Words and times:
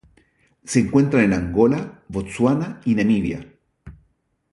Se 0.63 0.79
encuentra 0.79 1.21
en 1.23 1.31
Angola, 1.31 2.01
Botsuana 2.07 2.81
y 2.85 2.95
Namibia. 2.95 3.47